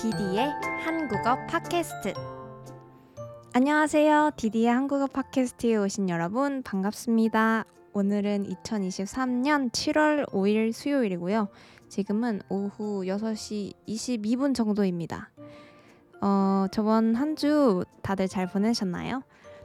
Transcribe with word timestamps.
디디의 0.00 0.48
한국어 0.82 1.36
팟캐스트. 1.46 2.14
안녕하세요. 3.52 4.30
디디의 4.34 4.66
한국어 4.72 5.06
팟캐스트에 5.06 5.76
오신 5.76 6.08
여러분 6.08 6.62
반갑습니다. 6.62 7.66
오늘은 7.92 8.44
2023년 8.46 9.70
7월 9.70 10.26
5일 10.30 10.72
수요일이고요. 10.72 11.48
지금은 11.90 12.40
오후 12.48 13.02
6시 13.02 13.74
22분 13.86 14.54
정도입니다. 14.54 15.28
어, 16.22 16.66
저번 16.72 17.14
한 17.14 17.36
주 17.36 17.84
다들 18.00 18.26
잘 18.26 18.46
보내셨나요? 18.46 19.22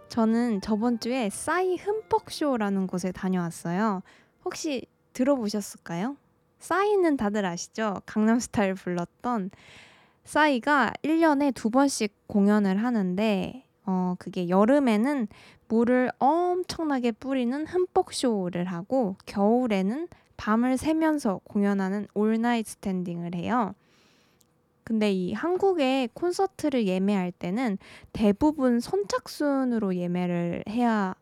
저는 0.10 0.60
저번 0.60 1.00
주에 1.00 1.30
싸이 1.30 1.78
흠뻑쇼라는 1.78 2.88
곳에 2.88 3.14
다녀왔어요. 3.14 4.02
혹시 4.44 4.86
들어보셨을까요? 5.14 6.18
싸이는 6.60 7.16
다들 7.16 7.46
아시죠? 7.46 8.02
강남스타일 8.06 8.74
불렀던 8.74 9.52
싸이가 10.26 10.94
1년에 11.04 11.54
두 11.54 11.70
번씩 11.70 12.14
공연을 12.28 12.84
하는데 12.84 13.64
어 13.86 14.16
그게 14.18 14.50
여름에는 14.50 15.28
물을 15.68 16.10
엄청나게 16.20 17.12
뿌리는 17.14 17.66
흠뻑쇼를 17.66 18.66
하고 18.66 19.16
겨울에는 19.26 20.08
밤을 20.38 20.78
새면서 20.78 21.42
공연하는 21.44 22.08
all 22.14 22.34
night 22.34 22.68
standing을 22.68 23.36
해요. 23.36 23.74
근데 24.84 25.12
이 25.12 25.34
한국의 25.34 26.10
콘서트를 26.14 26.86
예매할 26.88 27.32
때는 27.32 27.78
대부분 28.14 28.80
선착순으로 28.80 29.96
예매를 29.96 30.64
해야 30.70 31.16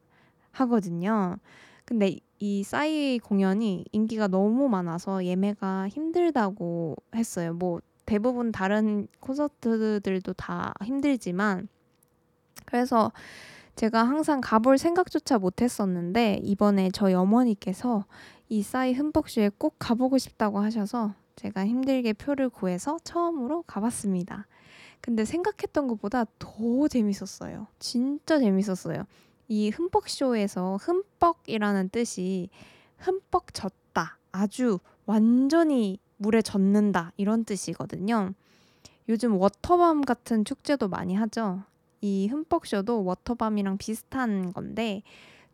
하거든요. 0.51 1.37
근데 1.85 2.17
이 2.39 2.63
싸이 2.63 3.19
공연이 3.19 3.85
인기가 3.93 4.27
너무 4.27 4.67
많아서 4.67 5.23
예매가 5.23 5.87
힘들다고 5.87 6.97
했어요. 7.15 7.53
뭐 7.53 7.79
대부분 8.05 8.51
다른 8.51 9.07
콘서트들도 9.19 10.33
다 10.33 10.73
힘들지만 10.83 11.67
그래서 12.65 13.11
제가 13.75 14.03
항상 14.03 14.39
가볼 14.41 14.77
생각조차 14.77 15.39
못했었는데 15.39 16.41
이번에 16.43 16.89
저희 16.91 17.13
어머니께서 17.13 18.05
이 18.49 18.61
싸이 18.61 18.93
흠뻑쇼에 18.93 19.51
꼭 19.57 19.75
가보고 19.79 20.17
싶다고 20.17 20.59
하셔서 20.59 21.15
제가 21.35 21.65
힘들게 21.65 22.13
표를 22.13 22.49
구해서 22.49 22.97
처음으로 23.03 23.63
가봤습니다. 23.63 24.45
근데 25.01 25.25
생각했던 25.25 25.87
것보다 25.87 26.25
더 26.39 26.87
재밌었어요. 26.87 27.67
진짜 27.79 28.39
재밌었어요. 28.39 29.05
이 29.47 29.69
흠뻑쇼에서 29.69 30.77
흠뻑이라는 30.77 31.89
뜻이 31.89 32.49
흠뻑 32.97 33.53
젖다. 33.53 34.19
아주 34.31 34.79
완전히 35.05 35.99
물에 36.23 36.41
젖는다. 36.41 37.11
이런 37.17 37.43
뜻이거든요. 37.43 38.33
요즘 39.09 39.35
워터밤 39.37 40.01
같은 40.01 40.45
축제도 40.45 40.87
많이 40.87 41.13
하죠. 41.13 41.61
이 42.01 42.27
흠뻑쇼도 42.27 43.03
워터밤이랑 43.03 43.77
비슷한 43.77 44.53
건데 44.53 45.03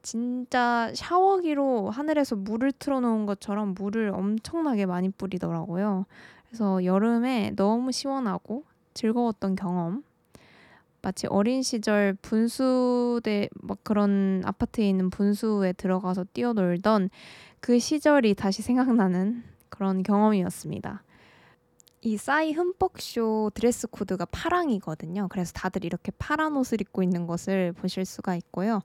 진짜 0.02 0.92
샤워기로 0.96 1.90
하늘에서 1.90 2.36
물을 2.36 2.72
틀어놓은 2.72 3.26
것처럼 3.26 3.74
물을 3.74 4.12
엄청나게 4.14 4.86
많이 4.86 5.10
뿌리더라고요. 5.10 6.06
그래서 6.48 6.86
여름에 6.86 7.52
너무 7.56 7.92
시원하고 7.92 8.64
즐거웠던 8.94 9.56
경험. 9.56 10.04
마치 11.02 11.28
어린 11.28 11.62
시절 11.62 12.14
분수대 12.22 13.50
막 13.62 13.78
그런 13.84 14.42
아파트에 14.46 14.88
있는 14.88 15.10
분수에 15.10 15.74
들어가서 15.74 16.26
뛰어놀던 16.34 17.10
그 17.60 17.80
시절이 17.80 18.36
다시 18.36 18.62
생각나는 18.62 19.44
그런 19.70 20.04
경험이었습니다. 20.04 21.04
이 22.02 22.18
싸이 22.18 22.54
흠뻑쇼 22.54 23.52
드레스 23.54 23.88
코드가 23.88 24.26
파랑이거든요. 24.26 25.28
그래서 25.30 25.52
다들 25.54 25.84
이렇게 25.84 26.12
파란 26.18 26.56
옷을 26.56 26.80
입고 26.82 27.04
있는 27.04 27.28
것을 27.28 27.74
보실 27.74 28.06
수가 28.06 28.36
있고요. 28.36 28.82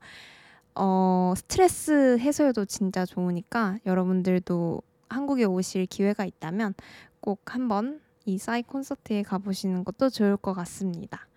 어, 0.75 1.33
스트레스 1.37 2.17
해소에도 2.19 2.65
진짜 2.65 3.05
좋으니까 3.05 3.77
여러분들도 3.85 4.81
한국에 5.07 5.45
오실 5.45 5.85
기회가 5.85 6.25
있다면 6.25 6.73
꼭 7.21 7.55
한번 7.55 8.01
이 8.25 8.37
싸이 8.37 8.63
콘서트에 8.63 9.23
가보시는 9.23 9.85
것도 9.85 10.09
좋을 10.09 10.35
것 10.35 10.53
같습니다. 10.53 11.27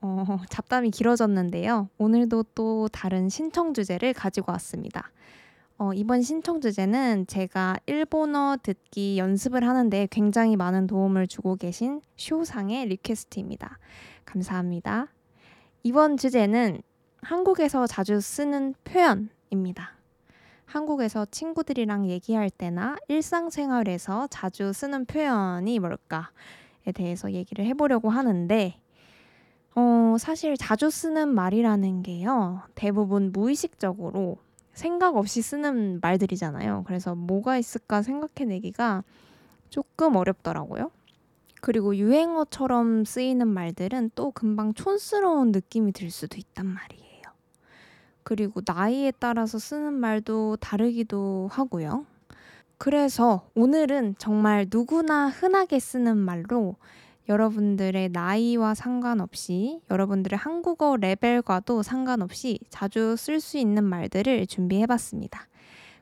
어, 0.00 0.38
잡담이 0.48 0.90
길어졌는데요. 0.90 1.88
오늘도 1.98 2.44
또 2.54 2.88
다른 2.88 3.28
신청 3.28 3.74
주제를 3.74 4.14
가지고 4.14 4.52
왔습니다. 4.52 5.10
어, 5.82 5.92
이번 5.94 6.22
신청 6.22 6.60
주제는 6.60 7.26
제가 7.26 7.76
일본어 7.86 8.56
듣기 8.62 9.18
연습을 9.18 9.66
하는데 9.66 10.06
굉장히 10.12 10.54
많은 10.54 10.86
도움을 10.86 11.26
주고 11.26 11.56
계신 11.56 12.00
쇼상의 12.16 12.86
리퀘스트입니다. 12.86 13.80
감사합니다. 14.24 15.08
이번 15.82 16.16
주제는 16.16 16.82
한국에서 17.20 17.88
자주 17.88 18.20
쓰는 18.20 18.76
표현입니다. 18.84 19.96
한국에서 20.66 21.26
친구들이랑 21.28 22.08
얘기할 22.08 22.48
때나 22.48 22.94
일상생활에서 23.08 24.28
자주 24.28 24.72
쓰는 24.72 25.04
표현이 25.04 25.80
뭘까에 25.80 26.92
대해서 26.94 27.32
얘기를 27.32 27.66
해보려고 27.66 28.08
하는데, 28.08 28.80
어, 29.74 30.14
사실 30.20 30.56
자주 30.56 30.90
쓰는 30.90 31.34
말이라는 31.34 32.04
게요, 32.04 32.62
대부분 32.76 33.32
무의식적으로 33.32 34.38
생각 34.72 35.16
없이 35.16 35.42
쓰는 35.42 36.00
말들이잖아요. 36.00 36.84
그래서 36.86 37.14
뭐가 37.14 37.58
있을까 37.58 38.02
생각해내기가 38.02 39.04
조금 39.70 40.16
어렵더라고요. 40.16 40.90
그리고 41.60 41.94
유행어처럼 41.96 43.04
쓰이는 43.04 43.46
말들은 43.46 44.10
또 44.14 44.30
금방 44.32 44.74
촌스러운 44.74 45.52
느낌이 45.52 45.92
들 45.92 46.10
수도 46.10 46.36
있단 46.36 46.66
말이에요. 46.66 47.22
그리고 48.24 48.60
나이에 48.64 49.12
따라서 49.18 49.58
쓰는 49.58 49.92
말도 49.92 50.56
다르기도 50.56 51.48
하고요. 51.52 52.06
그래서 52.78 53.48
오늘은 53.54 54.16
정말 54.18 54.66
누구나 54.68 55.28
흔하게 55.28 55.78
쓰는 55.78 56.16
말로 56.18 56.76
여러분들의 57.28 58.10
나이와 58.10 58.74
상관없이 58.74 59.80
여러분들의 59.90 60.36
한국어 60.36 60.96
레벨과도 60.96 61.82
상관없이 61.82 62.58
자주 62.68 63.16
쓸 63.16 63.40
수 63.40 63.58
있는 63.58 63.84
말들을 63.84 64.46
준비해 64.46 64.86
봤습니다. 64.86 65.46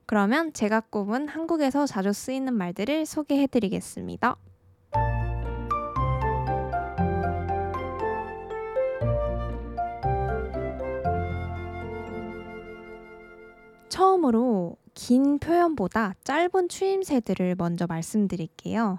그러면 0.07 0.53
제가 0.53 0.81
꼽은 0.81 1.29
한국에서 1.29 1.87
자주 1.87 2.13
쓰이는 2.13 2.53
말들을 2.53 3.07
소개해 3.07 3.47
드리겠습니다. 3.47 4.37
처음으로 13.89 14.77
긴 14.95 15.39
표현보다 15.39 16.15
짧은 16.25 16.69
추임새들을 16.69 17.55
먼저 17.57 17.87
말씀드릴게요. 17.87 18.99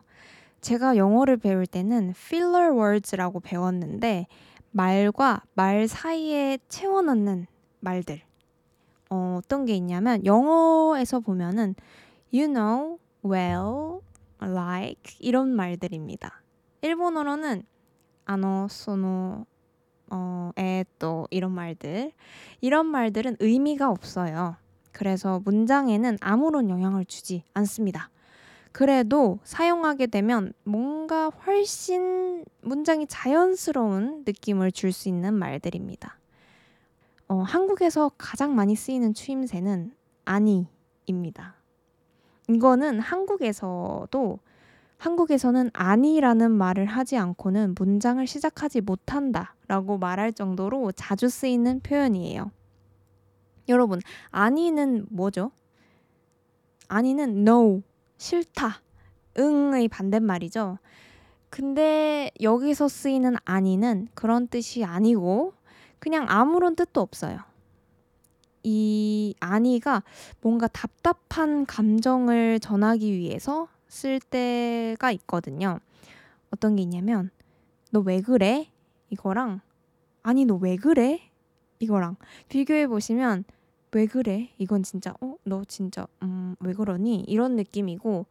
제가 0.61 0.95
영어를 0.95 1.37
배울 1.37 1.65
때는 1.65 2.11
filler 2.11 2.71
words라고 2.71 3.39
배웠는데 3.39 4.27
말과 4.71 5.41
말 5.53 5.87
사이에 5.87 6.59
채워넣는 6.67 7.47
말들. 7.79 8.21
어, 9.09 9.39
어떤 9.39 9.65
게 9.65 9.73
있냐면 9.73 10.25
영어에서 10.25 11.19
보면은 11.19 11.75
you 12.33 12.47
know, 12.47 12.97
well, 13.25 13.99
like 14.41 15.17
이런 15.19 15.49
말들입니다. 15.49 16.41
일본어로는 16.81 17.63
아노, 18.25 18.67
소노, 18.69 19.45
어, 20.11 20.51
에또 20.55 21.27
이런 21.31 21.51
말들. 21.51 22.11
이런 22.61 22.85
말들은 22.85 23.37
의미가 23.39 23.89
없어요. 23.89 24.55
그래서 24.91 25.41
문장에는 25.43 26.17
아무런 26.21 26.69
영향을 26.69 27.05
주지 27.05 27.43
않습니다. 27.53 28.09
그래도 28.71 29.39
사용하게 29.43 30.07
되면 30.07 30.53
뭔가 30.63 31.29
훨씬 31.29 32.45
문장이 32.61 33.07
자연스러운 33.07 34.23
느낌을 34.25 34.71
줄 34.71 34.91
수 34.93 35.09
있는 35.09 35.33
말들입니다. 35.33 36.17
어, 37.27 37.41
한국에서 37.41 38.11
가장 38.17 38.55
많이 38.55 38.75
쓰이는 38.75 39.13
추임새는 39.13 39.93
아니입니다. 40.25 41.55
이거는 42.49 42.99
한국에서도 42.99 44.39
한국에서는 44.97 45.71
아니라는 45.73 46.51
말을 46.51 46.85
하지 46.85 47.17
않고는 47.17 47.75
문장을 47.77 48.25
시작하지 48.27 48.81
못한다 48.81 49.55
라고 49.67 49.97
말할 49.97 50.33
정도로 50.33 50.91
자주 50.91 51.27
쓰이는 51.29 51.79
표현이에요. 51.79 52.51
여러분, 53.69 53.99
아니는 54.29 55.07
뭐죠? 55.09 55.51
아니는 56.87 57.47
no, 57.47 57.81
싫다, 58.21 58.81
응의 59.39 59.87
반대말이죠. 59.87 60.77
근데 61.49 62.29
여기서 62.39 62.87
쓰이는 62.87 63.35
아니는 63.45 64.09
그런 64.13 64.47
뜻이 64.47 64.83
아니고 64.85 65.53
그냥 65.97 66.27
아무런 66.29 66.75
뜻도 66.75 67.01
없어요. 67.01 67.39
이 68.61 69.33
아니가 69.39 70.03
뭔가 70.39 70.67
답답한 70.67 71.65
감정을 71.65 72.59
전하기 72.59 73.11
위해서 73.11 73.67
쓸 73.87 74.19
때가 74.19 75.11
있거든요. 75.13 75.79
어떤 76.51 76.75
게 76.75 76.83
있냐면 76.83 77.31
너 77.91 78.01
왜 78.01 78.21
그래? 78.21 78.69
이거랑 79.09 79.61
아니 80.21 80.45
너 80.45 80.57
왜 80.57 80.75
그래? 80.75 81.19
이거랑 81.79 82.17
비교해 82.49 82.85
보시면 82.85 83.45
왜 83.93 84.05
그래? 84.05 84.49
이건 84.57 84.83
진짜 84.83 85.13
어 85.21 85.35
너 85.43 85.63
진짜 85.65 86.07
음 86.23 86.55
왜 86.61 86.73
그러니? 86.73 87.21
이런 87.27 87.55
느낌이고 87.55 88.25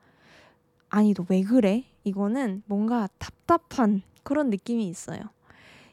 아니 0.91 1.15
너 1.15 1.25
왜 1.29 1.43
그래? 1.43 1.85
이거는 2.05 2.63
뭔가 2.67 3.09
답답한 3.19 4.03
그런 4.23 4.51
느낌이 4.51 4.89
있어요. 4.89 5.21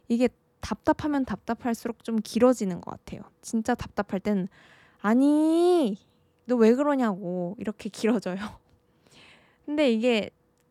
이게 0.07 0.29
답답하면 0.61 1.25
답답할수록 1.25 2.03
좀 2.03 2.17
길어지는 2.23 2.81
것 2.81 2.91
같아요. 2.91 3.21
진짜 3.41 3.75
답답할 3.75 4.19
땐 4.21 4.47
아니 5.01 5.97
너 6.45 6.55
왜 6.57 6.73
그러냐고 6.75 7.55
이렇게 7.59 7.89
길어져요. 7.89 8.37
근데 9.65 9.91
이게 9.91 10.29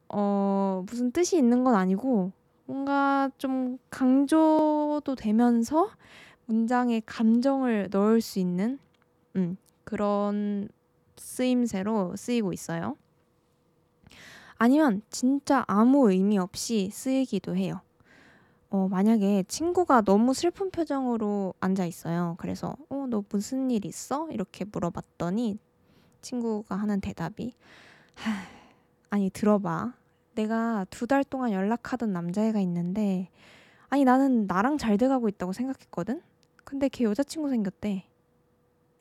어 0.08 0.84
무슨 0.88 1.10
뜻이 1.12 1.36
있는 1.36 1.64
건 1.64 1.74
아니고 1.74 2.32
뭔가 2.66 3.30
좀 3.38 3.78
강조도 3.90 5.14
되면서 5.16 5.90
문장에 6.46 7.00
감정을 7.06 7.88
넣을 7.90 8.20
수 8.20 8.38
있는 8.38 8.78
음, 9.36 9.56
그런 9.84 10.68
쓰임새로 11.16 12.16
쓰이고 12.16 12.52
있어요. 12.52 12.96
아니면 14.58 15.02
진짜 15.10 15.64
아무 15.68 16.10
의미 16.10 16.38
없이 16.38 16.90
쓰이기도 16.92 17.56
해요. 17.56 17.80
어, 18.70 18.88
만약에 18.88 19.44
친구가 19.48 20.02
너무 20.02 20.34
슬픈 20.34 20.70
표정으로 20.70 21.54
앉아 21.60 21.86
있어요. 21.86 22.36
그래서, 22.38 22.76
어, 22.90 23.06
너 23.08 23.24
무슨 23.30 23.70
일 23.70 23.86
있어? 23.86 24.28
이렇게 24.30 24.64
물어봤더니 24.64 25.58
친구가 26.22 26.76
하는 26.76 27.00
대답이, 27.00 27.54
하, 28.16 28.32
아니, 29.10 29.30
들어봐. 29.30 29.94
내가 30.34 30.86
두 30.90 31.06
달 31.06 31.24
동안 31.24 31.52
연락하던 31.52 32.12
남자애가 32.12 32.60
있는데, 32.60 33.30
아니, 33.88 34.04
나는 34.04 34.46
나랑 34.46 34.78
잘 34.78 34.98
돼가고 34.98 35.28
있다고 35.28 35.52
생각했거든? 35.52 36.22
근데 36.64 36.88
걔 36.88 37.04
여자친구 37.04 37.50
생겼대. 37.50 38.04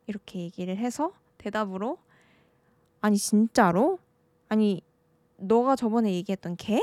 이렇게 0.08 0.40
얘기를 0.40 0.78
해서 0.78 1.12
대답으로, 1.38 1.98
아니, 3.02 3.18
진짜로? 3.18 4.00
아니, 4.48 4.82
너가 5.38 5.76
저번에 5.76 6.14
얘기했던 6.14 6.56
걔? 6.58 6.82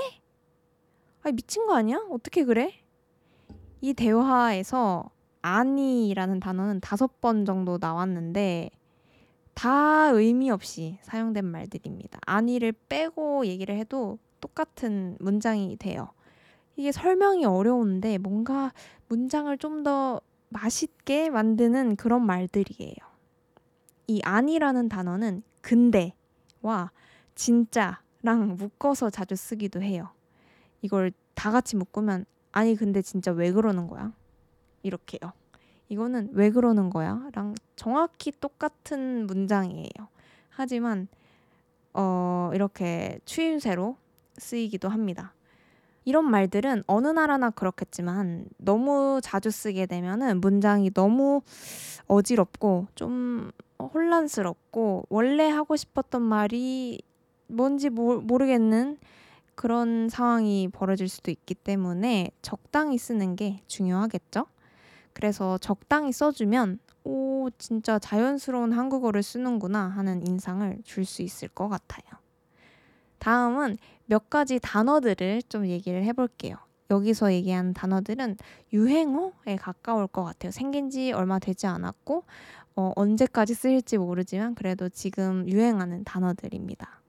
아니 1.22 1.34
미친 1.34 1.66
거 1.66 1.74
아니야? 1.74 2.04
어떻게 2.10 2.44
그래? 2.44 2.72
이 3.80 3.94
대화에서 3.94 5.10
아니라는 5.40 6.40
단어는 6.40 6.80
다섯 6.80 7.20
번 7.20 7.44
정도 7.44 7.78
나왔는데 7.80 8.70
다 9.54 10.08
의미 10.10 10.50
없이 10.50 10.98
사용된 11.02 11.44
말들입니다. 11.44 12.18
아니를 12.26 12.72
빼고 12.88 13.46
얘기를 13.46 13.76
해도 13.76 14.18
똑같은 14.40 15.16
문장이 15.20 15.76
돼요. 15.76 16.10
이게 16.76 16.90
설명이 16.92 17.44
어려운데 17.44 18.18
뭔가 18.18 18.72
문장을 19.08 19.56
좀 19.58 19.82
더 19.82 20.20
맛있게 20.48 21.30
만드는 21.30 21.96
그런 21.96 22.24
말들이에요. 22.24 22.94
이 24.12 24.20
아니라는 24.24 24.90
단어는 24.90 25.42
근데와 25.62 26.90
진짜랑 27.34 28.56
묶어서 28.58 29.08
자주 29.08 29.36
쓰기도 29.36 29.80
해요. 29.80 30.10
이걸 30.82 31.12
다 31.34 31.50
같이 31.50 31.76
묶으면 31.76 32.26
아니 32.52 32.76
근데 32.76 33.00
진짜 33.00 33.32
왜 33.32 33.50
그러는 33.52 33.86
거야? 33.86 34.12
이렇게요. 34.82 35.32
이거는 35.88 36.30
왜 36.32 36.50
그러는 36.50 36.90
거야? 36.90 37.28
랑 37.32 37.54
정확히 37.74 38.32
똑같은 38.32 39.26
문장이에요. 39.26 40.08
하지만 40.50 41.08
어 41.94 42.50
이렇게 42.54 43.18
추임새로 43.24 43.96
쓰이기도 44.36 44.90
합니다. 44.90 45.34
이런 46.04 46.30
말들은 46.30 46.82
어느 46.86 47.08
나라나 47.08 47.50
그렇겠지만 47.50 48.46
너무 48.58 49.20
자주 49.22 49.50
쓰게 49.50 49.86
되면은 49.86 50.40
문장이 50.40 50.90
너무 50.90 51.42
어지럽고 52.08 52.88
좀 52.94 53.50
혼란스럽고 53.92 55.04
원래 55.08 55.48
하고 55.48 55.76
싶었던 55.76 56.22
말이 56.22 57.00
뭔지 57.46 57.90
모르겠는 57.90 58.98
그런 59.54 60.08
상황이 60.08 60.68
벌어질 60.68 61.08
수도 61.08 61.30
있기 61.30 61.54
때문에 61.54 62.30
적당히 62.42 62.98
쓰는 62.98 63.36
게 63.36 63.62
중요하겠죠? 63.66 64.46
그래서 65.12 65.58
적당히 65.58 66.12
써주면 66.12 66.78
오, 67.04 67.50
진짜 67.58 67.98
자연스러운 67.98 68.72
한국어를 68.72 69.22
쓰는구나 69.22 69.88
하는 69.88 70.26
인상을 70.26 70.78
줄 70.84 71.04
수 71.04 71.22
있을 71.22 71.48
것 71.48 71.68
같아요. 71.68 72.04
다음은 73.18 73.76
몇 74.06 74.30
가지 74.30 74.58
단어들을 74.60 75.42
좀 75.48 75.66
얘기를 75.66 76.02
해볼게요. 76.04 76.56
여기서 76.90 77.32
얘기한 77.32 77.72
단어들은 77.72 78.36
유행어에 78.72 79.56
가까울 79.58 80.06
것 80.06 80.24
같아요. 80.24 80.50
생긴 80.52 80.90
지 80.90 81.12
얼마 81.12 81.38
되지 81.38 81.66
않았고, 81.66 82.24
어, 82.74 82.92
언제까지 82.96 83.54
쓰일지 83.54 83.98
모르지만 83.98 84.54
그래도 84.54 84.88
지금 84.88 85.48
유행하는 85.48 86.04
단어들입니다. 86.04 87.00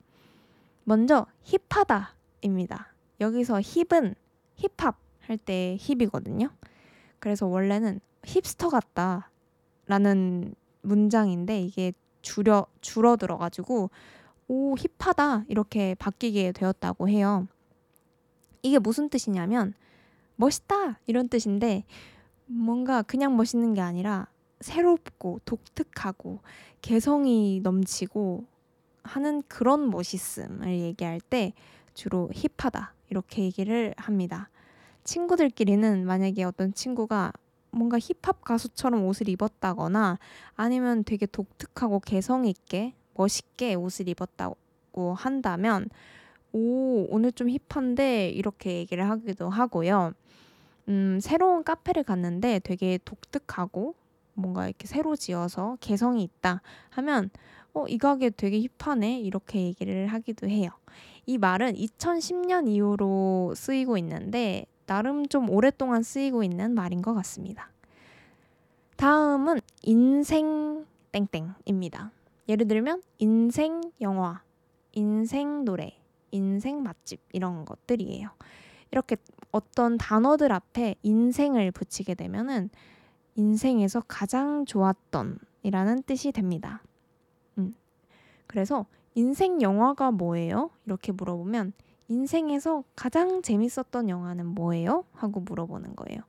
먼저 0.84 1.26
힙하다 1.44 2.16
입니다. 2.42 2.94
여기서 3.22 3.62
힙은 3.62 4.16
힙합 4.56 4.98
할 5.22 5.38
때 5.38 5.78
힙이거든요. 5.80 6.50
그래서 7.20 7.48
원래는 7.48 8.02
힙스터 8.26 8.70
같다 8.70 9.30
라는 9.86 10.54
문장인데 10.82 11.62
이게 11.62 11.94
줄여 12.22 12.68
줄어들어 12.82 13.38
가지고 13.38 13.90
오 14.50 14.76
힙하다 14.76 15.46
이렇게 15.48 15.96
바뀌게 15.96 16.52
되었다고 16.52 17.08
해요. 17.08 17.48
이게 18.62 18.80
무슨 18.80 19.10
뜻이냐면 19.10 19.74
멋있다 20.36 21.00
이런 21.06 21.30
뜻인데 21.30 21.86
뭔가 22.46 23.02
그냥 23.02 23.38
멋있는 23.38 23.74
게 23.74 23.82
아니라 23.82 24.28
새롭고 24.64 25.42
독특하고 25.46 26.40
개성이 26.82 27.60
넘치고 27.62 28.46
하는 29.04 29.44
그런 29.48 29.90
멋있음을 29.90 30.80
얘기할 30.80 31.20
때 31.20 31.54
주로 31.94 32.32
힙하다 32.34 32.94
이렇게 33.10 33.44
얘기를 33.44 33.94
합니다. 33.98 34.50
친구들끼리는 35.04 36.06
만약에 36.06 36.44
어떤 36.46 36.74
친구가 36.74 37.34
뭔가 37.72 38.00
힙합 38.00 38.44
가수처럼 38.44 39.06
옷을 39.06 39.28
입었다거나 39.30 40.18
아니면 40.56 41.04
되게 41.04 41.26
독특하고 41.26 42.00
개성 42.00 42.46
있게 42.46 42.94
멋있게 43.16 43.76
옷을 43.76 44.08
입었다고 44.08 45.14
한다면 45.14 45.90
오 46.54 47.06
오늘 47.10 47.32
좀 47.32 47.50
힙한데 47.50 48.30
이렇게 48.30 48.78
얘기를 48.78 49.10
하기도 49.10 49.50
하고요. 49.50 50.14
음, 50.88 51.20
새로운 51.22 51.64
카페를 51.64 52.04
갔는데 52.04 52.60
되게 52.60 53.00
독특하고 53.04 53.96
뭔가 54.34 54.68
이렇게 54.68 54.88
새로 54.88 55.16
지어서 55.16 55.78
개성이 55.80 56.24
있다 56.24 56.62
하면 56.90 57.30
어, 57.74 57.88
이 57.88 57.98
가게 57.98 58.30
되게 58.30 58.66
힙하네 58.80 59.20
이렇게 59.22 59.62
얘기를 59.62 60.08
하기도 60.08 60.48
해요. 60.48 60.70
이 61.26 61.38
말은 61.38 61.74
2010년 61.74 62.68
이후로 62.68 63.54
쓰이고 63.56 63.98
있는데 63.98 64.66
나름 64.86 65.26
좀 65.28 65.50
오랫동안 65.50 66.04
쓰이고 66.04 66.44
있는 66.44 66.74
말인 66.74 67.02
것 67.02 67.14
같습니다. 67.14 67.72
다음은 68.98 69.60
인생 69.82 70.86
땡땡입니다. 71.12 72.12
예를 72.50 72.68
들면 72.68 73.02
인생 73.20 73.82
영화, 74.02 74.44
인생 74.92 75.64
노래, 75.64 75.98
인생 76.32 76.84
맛집 76.84 77.22
이런 77.32 77.66
것들이에요. 77.66 78.30
이렇게 78.92 79.16
어떤 79.52 79.98
단어들 79.98 80.52
앞에 80.52 80.96
인생을 81.04 81.72
붙이게 81.72 82.16
되면은 82.16 82.70
인생에서 83.36 84.04
가장 84.08 84.66
좋았던 84.66 85.40
이라는 85.64 86.04
뜻이 86.04 86.32
됩니다. 86.32 86.82
음. 87.58 87.76
그래서 88.48 88.86
인생 89.16 89.62
영화가 89.62 90.12
뭐예요? 90.12 90.70
이렇게 90.86 91.12
물어보면 91.12 91.74
인생에서 92.08 92.84
가장 92.96 93.42
재밌었던 93.42 94.10
영화는 94.10 94.46
뭐예요? 94.48 95.06
하고 95.14 95.40
물어보는 95.40 95.96
거예요. 95.96 96.22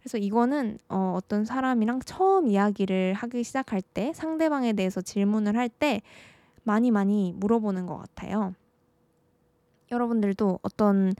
그래서 0.00 0.18
이거는 0.18 0.78
어, 0.88 1.14
어떤 1.16 1.44
사람이랑 1.44 2.00
처음 2.04 2.46
이야기를 2.46 3.14
하기 3.14 3.42
시작할 3.42 3.82
때 3.82 4.12
상대방에 4.14 4.72
대해서 4.72 5.00
질문을 5.00 5.56
할 5.56 5.68
때 5.68 6.02
많이 6.62 6.90
많이 6.90 7.32
물어보는 7.36 7.86
것 7.86 7.96
같아요. 7.96 8.54
여러분들도 9.90 10.58
어떤 10.62 11.14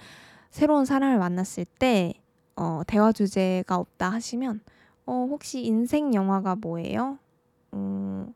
새로운 0.51 0.85
사람을 0.85 1.19
만났을 1.19 1.65
때 1.79 2.15
어, 2.57 2.83
대화 2.87 3.13
주제가 3.13 3.77
없다 3.77 4.11
하시면 4.11 4.61
어, 5.07 5.27
혹시 5.31 5.65
인생 5.65 6.13
영화가 6.15 6.57
뭐예요? 6.57 7.19
어, 7.71 8.27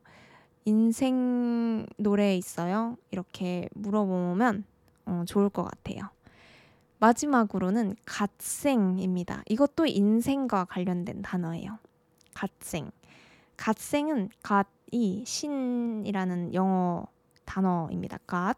인생 0.63 1.85
노래 1.97 2.35
있어요? 2.37 2.97
이렇게 3.11 3.67
물어보면 3.73 4.63
어, 5.05 5.23
좋을 5.27 5.49
것 5.49 5.63
같아요. 5.63 6.09
마지막으로는 6.99 7.95
갓생입니다. 8.05 9.43
이것도 9.49 9.87
인생과 9.87 10.65
관련된 10.65 11.21
단어예요. 11.23 11.77
갓생. 12.33 12.91
갓생은 13.57 14.29
갓이 14.41 15.25
신이라는 15.25 16.53
영어 16.53 17.05
단어입니다. 17.45 18.19
갓. 18.25 18.57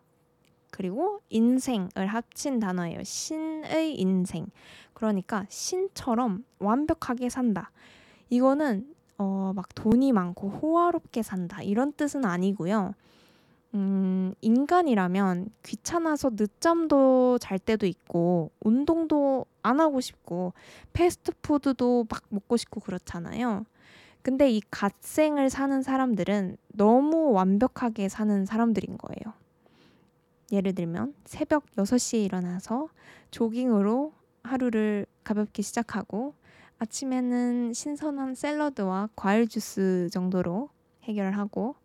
그리고 0.71 1.21
인생을 1.29 2.07
합친 2.07 2.59
단어예요. 2.59 3.03
신의 3.03 3.95
인생. 3.95 4.47
그러니까 4.93 5.45
신처럼 5.49 6.43
완벽하게 6.59 7.29
산다. 7.29 7.71
이거는 8.33 8.87
어, 9.19 9.53
막 9.55 9.75
돈이 9.75 10.11
많고 10.11 10.49
호화롭게 10.49 11.21
산다. 11.21 11.61
이런 11.61 11.93
뜻은 11.93 12.25
아니고요. 12.25 12.95
음, 13.75 14.33
인간이라면 14.41 15.49
귀찮아서 15.63 16.31
늦잠도 16.33 17.37
잘 17.39 17.59
때도 17.59 17.85
있고, 17.85 18.51
운동도 18.59 19.45
안 19.61 19.79
하고 19.79 20.01
싶고, 20.01 20.53
패스트푸드도 20.93 22.07
막 22.09 22.23
먹고 22.29 22.57
싶고 22.57 22.81
그렇잖아요. 22.81 23.65
근데 24.23 24.49
이 24.49 24.61
갓생을 24.71 25.49
사는 25.49 25.81
사람들은 25.81 26.57
너무 26.69 27.31
완벽하게 27.31 28.09
사는 28.09 28.45
사람들인 28.45 28.97
거예요. 28.97 29.33
예를 30.51 30.73
들면 30.73 31.13
새벽 31.25 31.65
6시에 31.77 32.23
일어나서 32.23 32.89
조깅으로 33.31 34.13
하루를 34.43 35.05
가볍게 35.23 35.61
시작하고 35.61 36.35
아침에는 36.83 37.71
신선한 37.71 38.35
샐러드와 38.35 39.07
과일 39.15 39.47
주스 39.47 40.09
정도로 40.11 40.69
해결을 41.03 41.37
하고 41.37 41.75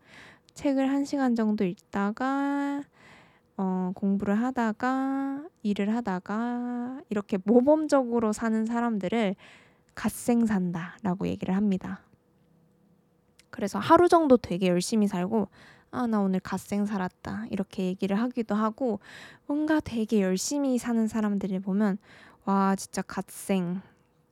책을 0.54 0.90
한 0.90 1.04
시간 1.04 1.36
정도 1.36 1.64
읽다가 1.64 2.82
어, 3.56 3.92
공부를 3.94 4.42
하다가 4.42 5.44
일을 5.62 5.94
하다가 5.94 7.02
이렇게 7.10 7.38
모범적으로 7.44 8.32
사는 8.32 8.66
사람들을 8.66 9.36
갓생 9.94 10.46
산다라고 10.46 11.28
얘기를 11.28 11.54
합니다. 11.54 12.00
그래서 13.50 13.78
하루 13.78 14.08
정도 14.08 14.36
되게 14.36 14.66
열심히 14.66 15.06
살고 15.06 15.46
아, 15.92 16.08
나 16.08 16.20
오늘 16.20 16.40
갓생 16.40 16.86
살았다. 16.86 17.46
이렇게 17.50 17.84
얘기를 17.84 18.18
하기도 18.18 18.56
하고 18.56 18.98
뭔가 19.46 19.78
되게 19.78 20.22
열심히 20.22 20.76
사는 20.76 21.06
사람들을 21.06 21.60
보면 21.60 21.98
와, 22.44 22.74
진짜 22.74 23.00
갓생, 23.02 23.80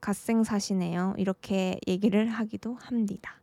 갓생 0.01 0.45
사시네요. 0.45 1.15
이렇게 1.17 1.79
얘기를 1.87 2.27
하기도 2.27 2.75
합니다. 2.75 3.41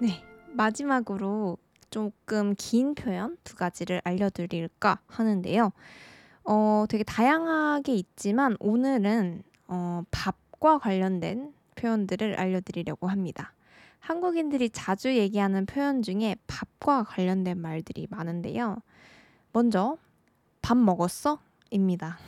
네, 0.00 0.22
마지막으로 0.52 1.58
조금 1.90 2.54
긴 2.58 2.94
표현 2.94 3.36
두 3.44 3.56
가지를 3.56 4.02
알려드릴까 4.04 5.00
하는데요. 5.06 5.72
어, 6.44 6.84
되게 6.88 7.02
다양하게 7.04 7.94
있지만 7.94 8.56
오늘은 8.60 9.42
어, 9.68 10.02
밥과 10.10 10.78
관련된 10.78 11.52
표현들을 11.74 12.38
알려드리려고 12.38 13.08
합니다. 13.08 13.55
한국인들이 14.00 14.70
자주 14.70 15.16
얘기하는 15.16 15.66
표현 15.66 16.02
중에 16.02 16.36
밥과 16.46 17.04
관련된 17.04 17.58
말들이 17.60 18.06
많은데요. 18.10 18.78
먼저, 19.52 19.96
밥 20.62 20.76
먹었어? 20.76 21.40
입니다. 21.70 22.18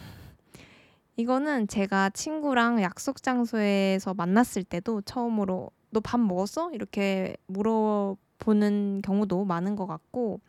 이거는 1.17 1.69
제가 1.69 2.11
친구랑 2.11 2.83
약속 2.83 3.23
장소에서 3.23 4.15
만났을 4.15 4.65
때도 4.65 5.03
처음으로 5.03 5.71
너 5.91 6.01
밥 6.01 6.21
먹었어? 6.21 6.71
이렇게 6.73 7.37
물어보는 7.47 9.03
경우도 9.03 9.45
많은 9.45 9.75
것 9.75 9.87
같고 9.87 10.41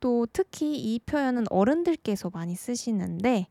또 0.00 0.26
특히 0.32 0.76
이 0.76 0.98
표현은 1.00 1.44
어른들께서 1.50 2.30
많이 2.30 2.56
쓰시는데 2.56 3.46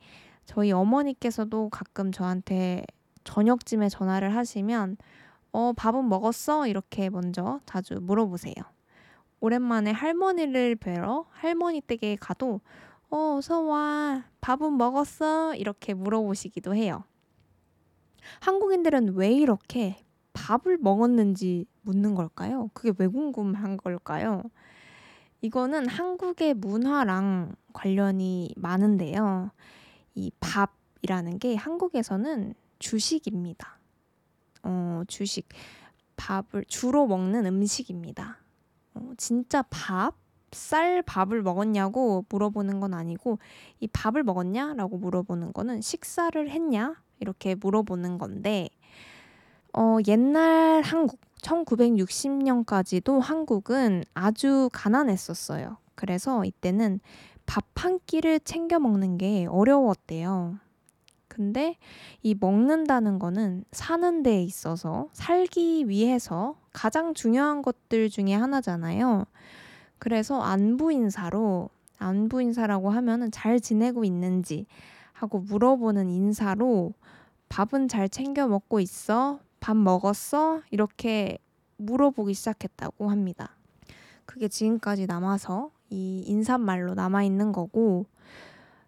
저희 0.46 0.72
어머니께서도 0.72 1.70
가끔 1.70 2.12
저한테 2.12 2.84
저녁쯤에 3.24 3.90
전화를 3.90 4.36
하시면 4.36 4.98
어, 5.52 5.74
밥은 5.74 6.08
먹었어? 6.08 6.68
이렇게 6.68 7.10
먼저 7.10 7.60
자주 7.66 7.96
물어보세요. 8.02 8.56
오랜만에 9.40 9.92
할머니를 9.92 10.76
뵈러 10.76 11.26
할머니 11.32 11.82
댁에 11.82 12.16
가도 12.20 12.62
어, 13.10 13.36
어서 13.38 13.62
와. 13.62 14.24
밥은 14.40 14.78
먹었어? 14.78 15.56
이렇게 15.56 15.94
물어보시기도 15.94 16.76
해요. 16.76 17.04
한국인들은 18.40 19.16
왜 19.16 19.32
이렇게 19.32 19.98
밥을 20.34 20.78
먹었는지 20.78 21.66
묻는 21.82 22.16
걸까요? 22.16 22.70
그게 22.74 22.94
왜 22.98 23.08
궁금한 23.08 23.76
걸까요? 23.76 24.44
이거는 25.42 25.88
한국의 25.88 26.54
문화랑 26.54 27.56
관련이 27.74 28.54
많은데요. 28.56 29.52
이 30.16 30.32
밥이라는 30.40 31.40
게 31.40 31.56
한국에서는 31.56 32.54
주식입니다. 32.80 33.81
어, 34.64 35.04
주식. 35.08 35.48
밥을 36.16 36.66
주로 36.68 37.08
먹는 37.08 37.46
음식입니다. 37.46 38.38
어, 38.94 39.12
진짜 39.18 39.64
밥? 39.64 40.16
쌀 40.54 41.02
밥을 41.02 41.42
먹었냐고 41.44 42.26
물어보는 42.28 42.82
건 42.82 42.94
아니고 42.94 43.40
이 43.80 43.88
밥을 43.88 44.24
먹었냐라고 44.24 44.98
물어보는 44.98 45.54
거는 45.54 45.80
식사를 45.80 46.50
했냐 46.50 47.02
이렇게 47.22 47.56
물어보는 47.56 48.18
건데 48.18 48.68
어, 49.74 49.98
옛날 50.08 50.82
한국, 50.82 51.22
1960년까지도 51.42 53.22
한국은 53.22 54.04
아주 54.14 54.70
가난했었어요. 54.74 55.78
그래서 55.96 56.44
이때는 56.44 57.00
밥 57.46 57.64
한 57.82 58.00
끼를 58.06 58.40
챙겨 58.42 58.78
먹는 58.78 59.18
게 59.18 59.48
어려웠대요. 59.50 60.60
근데 61.32 61.78
이 62.22 62.36
먹는다는 62.38 63.18
거는 63.18 63.64
사는 63.72 64.22
데 64.22 64.44
있어서 64.44 65.08
살기 65.14 65.88
위해서 65.88 66.56
가장 66.74 67.14
중요한 67.14 67.62
것들 67.62 68.10
중에 68.10 68.34
하나잖아요. 68.34 69.26
그래서 69.98 70.42
안부 70.42 70.92
인사로 70.92 71.70
안부 72.00 72.42
인사라고 72.42 72.90
하면은 72.90 73.32
잘 73.32 73.62
지내고 73.62 74.04
있는지 74.04 74.66
하고 75.14 75.40
물어보는 75.40 76.10
인사로 76.10 76.94
밥은 77.48 77.88
잘 77.88 78.10
챙겨 78.10 78.50
먹고 78.50 78.82
있어? 78.82 79.40
밥 79.62 79.78
먹었어? 79.78 80.62
이렇게 80.70 81.38
물어보기 81.78 82.34
시작했다고 82.34 83.10
합니다. 83.10 83.56
그게 84.26 84.50
지금까지 84.50 85.06
남아서 85.06 85.72
이 85.90 86.24
인사말로 86.26 86.94
남아 86.94 87.24
있는 87.24 87.54
거고, 87.54 88.06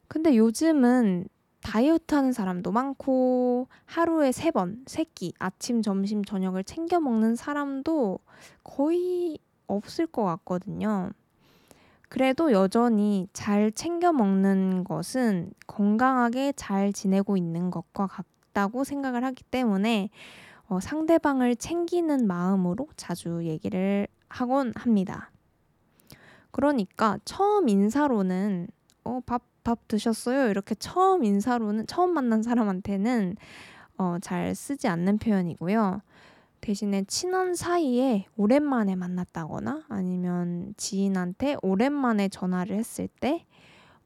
근데 0.10 0.36
요즘은 0.36 1.28
다이어트 1.64 2.14
하는 2.14 2.32
사람도 2.32 2.72
많고, 2.72 3.68
하루에 3.86 4.32
세 4.32 4.52
번, 4.52 4.84
세 4.86 5.04
끼, 5.04 5.34
아침, 5.40 5.82
점심, 5.82 6.24
저녁을 6.24 6.64
챙겨 6.64 7.00
먹는 7.00 7.36
사람도 7.36 8.20
거의 8.64 9.40
없을 9.68 10.06
것 10.06 10.24
같거든요. 10.24 11.12
그래도 12.10 12.52
여전히 12.52 13.28
잘 13.34 13.72
챙겨 13.72 14.14
먹는 14.14 14.84
것은 14.84 15.52
건강하게 15.66 16.54
잘 16.56 16.94
지내고 16.94 17.38
있는 17.38 17.72
것과 17.72 18.06
같다고 18.06 18.84
생각을 18.84 19.24
하기 19.24 19.44
때문에 19.46 20.10
어, 20.68 20.80
상대방을 20.80 21.56
챙기는 21.56 22.28
마음으로 22.28 22.88
자주 22.96 23.46
얘기를 23.46 24.08
하곤 24.30 24.74
합니다. 24.76 25.32
그러니까 26.52 27.18
처음 27.26 27.68
인사로는 27.68 28.68
어, 29.06 29.20
밥, 29.26 29.42
밥 29.64 29.88
드셨어요? 29.88 30.50
이렇게 30.50 30.76
처음 30.76 31.24
인사로는 31.24 31.88
처음 31.88 32.14
만난 32.14 32.44
사람한테는 32.44 33.36
어, 33.98 34.18
잘 34.22 34.56
쓰지 34.56 34.88
않는 34.88 35.20
표현이고요. 35.20 36.02
대신에 36.62 37.04
친한 37.06 37.56
사이에 37.56 38.26
오랜만에 38.38 38.96
만났다거나 38.96 39.84
아니면 39.90 40.74
지인한테 40.78 41.58
오랜만에 41.62 42.30
전화를 42.30 42.76
했을 42.78 43.08
때 43.20 43.46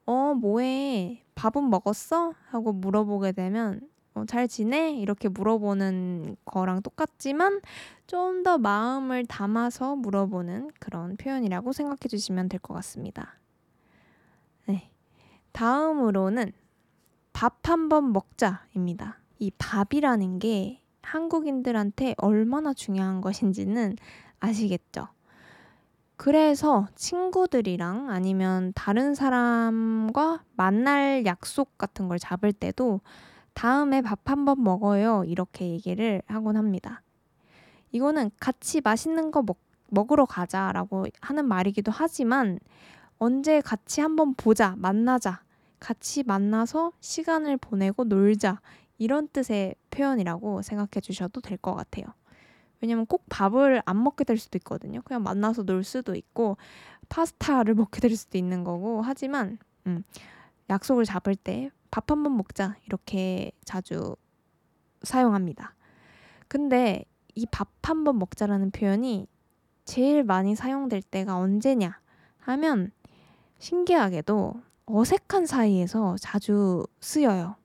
어, 0.06 0.34
뭐해? 0.34 1.22
밥은 1.34 1.70
먹었어? 1.70 2.34
하고 2.50 2.72
물어보게 2.72 3.32
되면 3.32 3.80
어, 4.14 4.24
잘 4.26 4.48
지내? 4.48 4.92
이렇게 4.92 5.28
물어보는 5.28 6.36
거랑 6.44 6.82
똑같지만 6.82 7.60
좀 8.06 8.42
더 8.42 8.58
마음을 8.58 9.26
담아서 9.26 9.96
물어보는 9.96 10.70
그런 10.80 11.16
표현이라고 11.16 11.72
생각해 11.72 11.98
주시면 12.08 12.48
될 12.48 12.60
것 12.60 12.74
같습니다. 12.74 13.34
네. 15.52 15.58
다음으로는 15.60 16.52
밥 17.32 17.68
한 17.68 17.88
번 17.88 18.12
먹자입니다. 18.12 19.18
이 19.38 19.50
밥이라는 19.58 20.38
게 20.40 20.82
한국인들한테 21.02 22.14
얼마나 22.18 22.74
중요한 22.74 23.20
것인지는 23.20 23.96
아시겠죠? 24.40 25.08
그래서 26.16 26.88
친구들이랑 26.96 28.10
아니면 28.10 28.72
다른 28.74 29.14
사람과 29.14 30.42
만날 30.56 31.24
약속 31.26 31.78
같은 31.78 32.08
걸 32.08 32.18
잡을 32.18 32.52
때도 32.52 33.00
다음에 33.54 34.02
밥 34.02 34.20
한 34.28 34.44
번 34.44 34.62
먹어요. 34.64 35.24
이렇게 35.26 35.68
얘기를 35.70 36.22
하곤 36.26 36.56
합니다. 36.56 37.02
이거는 37.92 38.30
같이 38.40 38.80
맛있는 38.82 39.30
거 39.30 39.42
먹, 39.42 39.58
먹으러 39.88 40.26
가자라고 40.26 41.06
하는 41.20 41.46
말이기도 41.46 41.92
하지만 41.94 42.58
언제 43.18 43.60
같이 43.60 44.00
한번 44.00 44.34
보자, 44.34 44.74
만나자, 44.76 45.42
같이 45.80 46.22
만나서 46.22 46.92
시간을 47.00 47.56
보내고 47.56 48.04
놀자 48.04 48.60
이런 48.98 49.28
뜻의 49.28 49.74
표현이라고 49.90 50.62
생각해 50.62 51.00
주셔도 51.02 51.40
될 51.40 51.58
것 51.58 51.74
같아요. 51.74 52.04
왜냐면 52.80 53.06
꼭 53.06 53.24
밥을 53.28 53.82
안 53.86 54.02
먹게 54.04 54.24
될 54.24 54.38
수도 54.38 54.56
있거든요. 54.58 55.02
그냥 55.02 55.22
만나서 55.22 55.64
놀 55.64 55.82
수도 55.84 56.14
있고 56.14 56.56
파스타를 57.08 57.74
먹게 57.74 58.00
될 58.00 58.16
수도 58.16 58.38
있는 58.38 58.62
거고 58.64 59.02
하지만 59.02 59.58
음, 59.86 60.04
약속을 60.70 61.04
잡을 61.04 61.34
때 61.34 61.70
밥 61.90 62.10
한 62.10 62.22
번 62.22 62.36
먹자 62.36 62.76
이렇게 62.86 63.50
자주 63.64 64.14
사용합니다. 65.02 65.74
근데 66.48 67.04
이 67.34 67.46
밥 67.46 67.68
한 67.82 68.04
번 68.04 68.18
먹자라는 68.18 68.70
표현이 68.72 69.26
제일 69.84 70.22
많이 70.22 70.54
사용될 70.54 71.02
때가 71.02 71.36
언제냐 71.38 71.98
하면 72.40 72.92
신기하게도 73.58 74.54
어색한 74.86 75.46
사이에서 75.46 76.16
자주 76.18 76.86
쓰여요. 77.00 77.56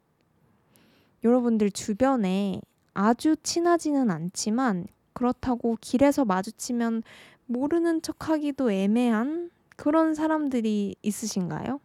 여러분들 1.24 1.72
주변에 1.72 2.62
아주 2.94 3.36
친하지는 3.42 4.12
않지만 4.12 4.88
그렇다고 5.14 5.78
길에서 5.80 6.26
마주치면 6.26 7.04
모르는 7.46 8.02
척 8.02 8.30
하기도 8.30 8.72
애매한 8.72 9.52
그런 9.76 10.14
사람들이 10.14 10.96
있으신가요? 11.02 11.80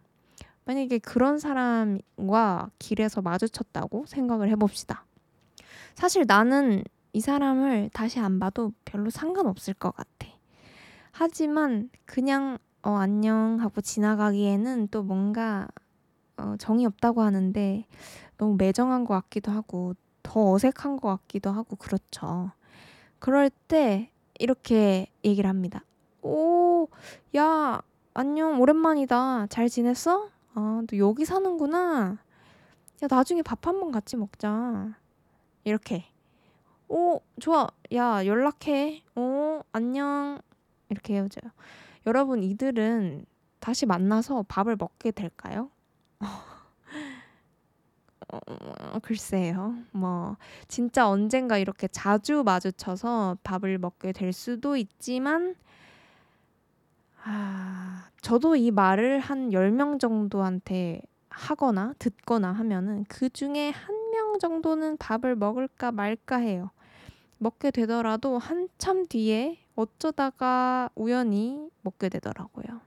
만약에 0.65 0.99
그런 0.99 1.39
사람과 1.39 2.69
길에서 2.77 3.21
마주쳤다고 3.21 4.05
생각을 4.07 4.49
해봅시다. 4.49 5.05
사실 5.95 6.25
나는 6.27 6.83
이 7.13 7.21
사람을 7.21 7.89
다시 7.91 8.19
안 8.19 8.39
봐도 8.39 8.71
별로 8.85 9.09
상관없을 9.09 9.73
것 9.73 9.95
같아. 9.95 10.27
하지만 11.11 11.89
그냥 12.05 12.59
어, 12.81 12.91
안녕 12.91 13.57
하고 13.59 13.81
지나가기에는 13.81 14.87
또 14.87 15.03
뭔가 15.03 15.67
어, 16.37 16.55
정이 16.57 16.85
없다고 16.85 17.21
하는데 17.21 17.85
너무 18.37 18.55
매정한 18.57 19.03
것 19.03 19.13
같기도 19.15 19.51
하고 19.51 19.95
더 20.23 20.51
어색한 20.53 20.97
것 20.97 21.09
같기도 21.09 21.51
하고 21.51 21.75
그렇죠. 21.75 22.51
그럴 23.19 23.49
때 23.67 24.11
이렇게 24.39 25.07
얘기를 25.25 25.49
합니다. 25.49 25.83
오, 26.21 26.87
야, 27.35 27.81
안녕, 28.13 28.61
오랜만이다. 28.61 29.47
잘 29.47 29.67
지냈어? 29.67 30.29
아, 30.53 30.81
너 30.89 30.97
여기 30.97 31.25
사는구나. 31.25 32.17
야, 33.03 33.07
나중에 33.09 33.41
밥 33.41 33.67
한번 33.67 33.91
같이 33.91 34.15
먹자. 34.15 34.95
이렇게. 35.65 36.05
오, 36.87 37.21
좋아. 37.39 37.67
야, 37.93 38.25
연락해. 38.25 39.03
오, 39.15 39.61
안녕. 39.73 40.39
이렇게 40.89 41.15
헤어져요. 41.15 41.51
여러분, 42.05 42.43
이들은 42.43 43.25
다시 43.59 43.85
만나서 43.85 44.45
밥을 44.47 44.75
먹게 44.77 45.11
될까요? 45.11 45.69
어, 48.31 48.99
글쎄요. 49.01 49.75
뭐 49.91 50.37
진짜 50.67 51.07
언젠가 51.09 51.57
이렇게 51.57 51.87
자주 51.87 52.43
마주쳐서 52.43 53.37
밥을 53.43 53.77
먹게 53.79 54.11
될 54.11 54.33
수도 54.33 54.77
있지만 54.77 55.55
아, 57.23 58.07
저도 58.21 58.55
이 58.55 58.71
말을 58.71 59.19
한 59.19 59.51
10명 59.53 59.99
정도한테 59.99 61.01
하거나 61.29 61.93
듣거나 61.99 62.51
하면은 62.53 63.05
그 63.07 63.29
중에 63.29 63.69
한 63.71 63.99
명 64.11 64.39
정도는 64.39 64.97
밥을 64.97 65.35
먹을까 65.35 65.91
말까 65.91 66.37
해요. 66.37 66.71
먹게 67.37 67.71
되더라도 67.71 68.37
한참 68.39 69.05
뒤에 69.07 69.57
어쩌다가 69.79 70.89
우연히 70.95 71.69
먹게 71.81 72.09
되더라고요. 72.09 72.81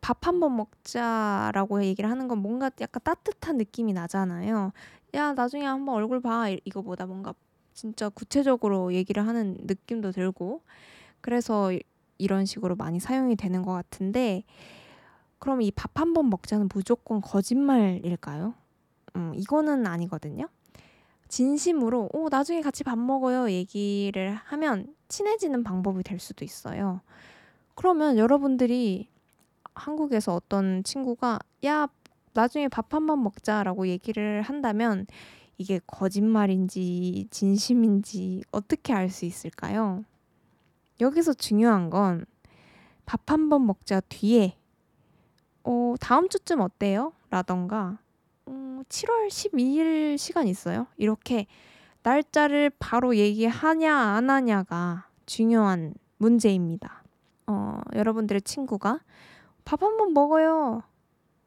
밥 0.00 0.26
한 0.26 0.40
번 0.40 0.56
먹자라고 0.56 1.84
얘기를 1.84 2.10
하는 2.10 2.28
건 2.28 2.38
뭔가 2.38 2.70
약간 2.80 3.00
따뜻한 3.04 3.56
느낌이 3.58 3.92
나잖아요. 3.92 4.72
야, 5.14 5.32
나중에 5.34 5.64
한번 5.66 5.96
얼굴 5.96 6.20
봐. 6.20 6.48
이거보다 6.64 7.06
뭔가 7.06 7.34
진짜 7.74 8.08
구체적으로 8.08 8.92
얘기를 8.94 9.26
하는 9.26 9.56
느낌도 9.60 10.12
들고. 10.12 10.62
그래서 11.20 11.72
이런 12.18 12.46
식으로 12.46 12.76
많이 12.76 13.00
사용이 13.00 13.36
되는 13.36 13.62
것 13.62 13.72
같은데, 13.72 14.44
그럼 15.38 15.62
이 15.62 15.70
밥 15.72 15.92
한 16.00 16.14
번 16.14 16.30
먹자는 16.30 16.68
무조건 16.72 17.20
거짓말일까요? 17.20 18.54
음, 19.16 19.32
이거는 19.36 19.86
아니거든요. 19.86 20.48
진심으로, 21.28 22.10
오, 22.12 22.28
나중에 22.30 22.62
같이 22.62 22.84
밥 22.84 22.98
먹어요. 22.98 23.50
얘기를 23.50 24.34
하면 24.34 24.94
친해지는 25.08 25.64
방법이 25.64 26.02
될 26.02 26.18
수도 26.18 26.44
있어요. 26.44 27.00
그러면 27.74 28.18
여러분들이 28.18 29.08
한국에서 29.74 30.34
어떤 30.34 30.82
친구가, 30.84 31.38
야, 31.66 31.88
나중에 32.34 32.68
밥 32.68 32.92
한 32.94 33.06
번 33.06 33.22
먹자라고 33.22 33.88
얘기를 33.88 34.42
한다면 34.42 35.06
이게 35.56 35.80
거짓말인지 35.86 37.26
진심인지 37.30 38.44
어떻게 38.52 38.92
알 38.92 39.08
수 39.10 39.24
있을까요? 39.24 40.04
여기서 41.00 41.34
중요한 41.34 41.90
건 41.90 42.26
밥 43.06 43.30
한 43.30 43.48
번 43.48 43.66
먹자 43.66 44.00
뒤에 44.08 44.56
어, 45.64 45.94
다음 46.00 46.28
주쯤 46.28 46.60
어때요? 46.60 47.12
라던가 47.30 47.98
음, 48.48 48.84
7월 48.88 49.28
12일 49.28 50.16
시간 50.18 50.46
있어요? 50.46 50.86
이렇게 50.96 51.46
날짜를 52.08 52.70
바로 52.78 53.16
얘기하냐 53.16 53.94
안 53.94 54.30
하냐가 54.30 55.08
중요한 55.26 55.92
문제입니다. 56.16 57.02
어, 57.46 57.82
여러분들의 57.94 58.40
친구가 58.42 59.00
밥 59.66 59.82
한 59.82 59.98
번 59.98 60.14
먹어요. 60.14 60.82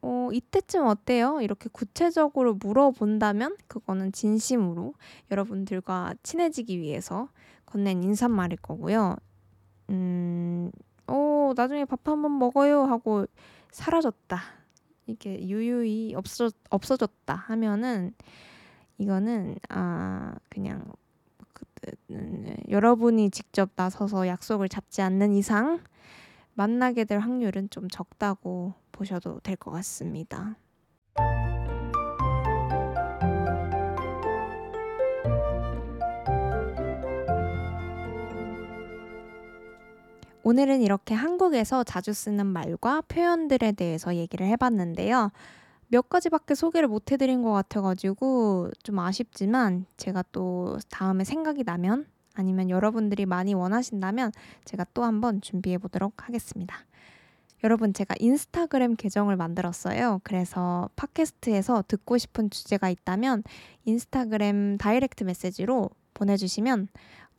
어, 0.03 0.29
이때쯤 0.31 0.85
어때요? 0.85 1.41
이렇게 1.41 1.67
구체적으로 1.71 2.53
물어본다면 2.53 3.57
그거는 3.67 4.11
진심으로 4.11 4.93
여러분들과 5.31 6.13
친해지기 6.21 6.79
위해서 6.79 7.29
건넨 7.65 8.03
인사말일 8.03 8.57
거고요. 8.57 9.15
음, 9.89 10.71
어, 11.07 11.53
나중에 11.55 11.85
밥 11.85 12.07
한 12.07 12.21
번 12.21 12.37
먹어요 12.37 12.83
하고 12.83 13.25
사라졌다. 13.71 14.39
이게 15.07 15.41
유유히 15.47 16.13
없어 16.15 16.51
없어졌다 16.69 17.33
하면은 17.33 18.13
이거는 19.01 19.55
아 19.69 20.35
그냥 20.49 20.85
여러분이 22.69 23.31
직접 23.31 23.71
나서서 23.75 24.27
약속을 24.27 24.69
잡지 24.69 25.01
않는 25.01 25.33
이상 25.33 25.79
만나게 26.53 27.05
될 27.05 27.17
확률은 27.17 27.71
좀 27.71 27.89
적다고 27.89 28.75
보셔도 28.91 29.39
될 29.39 29.55
것 29.55 29.71
같습니다. 29.71 30.55
오늘은 40.43 40.81
이렇게 40.81 41.13
한국에서 41.15 41.83
자주 41.83 42.13
쓰는 42.13 42.45
말과 42.45 43.01
표현들에 43.07 43.71
대해서 43.73 44.15
얘기를 44.15 44.45
해봤는데요. 44.47 45.31
몇 45.91 46.07
가지밖에 46.07 46.55
소개를 46.55 46.87
못 46.87 47.11
해드린 47.11 47.43
것 47.43 47.51
같아가지고 47.51 48.71
좀 48.81 48.99
아쉽지만 48.99 49.85
제가 49.97 50.23
또 50.31 50.79
다음에 50.89 51.25
생각이 51.25 51.65
나면 51.65 52.05
아니면 52.33 52.69
여러분들이 52.69 53.25
많이 53.25 53.53
원하신다면 53.53 54.31
제가 54.63 54.85
또 54.93 55.03
한번 55.03 55.41
준비해 55.41 55.77
보도록 55.77 56.25
하겠습니다. 56.29 56.77
여러분, 57.65 57.93
제가 57.93 58.15
인스타그램 58.19 58.95
계정을 58.95 59.35
만들었어요. 59.35 60.21
그래서 60.23 60.89
팟캐스트에서 60.95 61.83
듣고 61.89 62.17
싶은 62.17 62.49
주제가 62.49 62.89
있다면 62.89 63.43
인스타그램 63.83 64.77
다이렉트 64.77 65.25
메시지로 65.25 65.89
보내주시면 66.13 66.87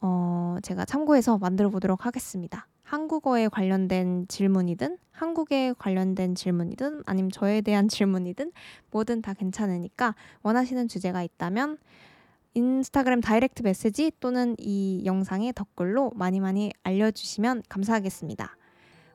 어, 0.02 0.58
제가 0.62 0.84
참고해서 0.84 1.38
만들어 1.38 1.70
보도록 1.70 2.04
하겠습니다. 2.04 2.66
한국어에 2.92 3.48
관련된 3.48 4.26
질문이든 4.28 4.98
한국에 5.12 5.72
관련된 5.78 6.34
질문이든 6.34 7.04
아니면 7.06 7.30
저에 7.30 7.62
대한 7.62 7.88
질문이든 7.88 8.52
뭐든 8.90 9.22
다 9.22 9.32
괜찮으니까 9.32 10.14
원하시는 10.42 10.88
주제가 10.88 11.22
있다면 11.22 11.78
인스타그램 12.52 13.22
다이렉트 13.22 13.62
메시지 13.62 14.12
또는 14.20 14.54
이 14.58 15.00
영상의 15.06 15.54
댓글로 15.54 16.12
많이 16.14 16.38
많이 16.38 16.70
알려주시면 16.82 17.62
감사하겠습니다. 17.70 18.58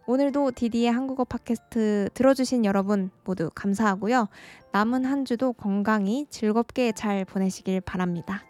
오늘도 0.07 0.53
디디의 0.55 0.91
한국어 0.91 1.23
팟캐스트 1.23 2.09
들어주신 2.15 2.65
여러분 2.65 3.11
모두 3.25 3.51
감사하고요. 3.53 4.27
남은 4.71 5.05
한 5.05 5.23
주도 5.23 5.53
건강히 5.53 6.25
즐겁게 6.31 6.93
잘 6.93 7.25
보내시길 7.25 7.81
바랍니다. 7.81 8.43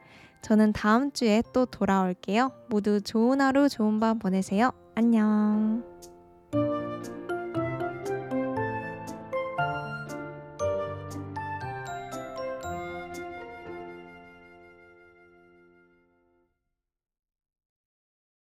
저는 0.48 0.72
다음 0.72 1.12
주에 1.12 1.44
또 1.52 1.66
돌아올게요. 1.66 2.54
모두 2.70 3.02
좋은 3.02 3.42
하루, 3.42 3.68
좋은 3.68 4.00
밤 4.00 4.18
보내세요. 4.18 4.72
안녕. 4.96 5.84